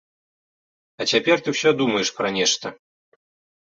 А 0.99 1.07
цяпер 1.13 1.37
ты 1.45 1.55
ўсё 1.57 1.69
думаеш 1.85 2.15
пра 2.19 2.37
нешта. 2.43 2.67